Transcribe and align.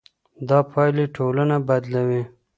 دا 0.47 0.59
پايلې 0.71 1.05
ټولنه 1.15 1.55
بدلوي. 1.67 2.23